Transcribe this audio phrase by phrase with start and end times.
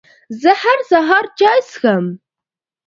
[0.41, 2.05] زه هر سهار چای څښم.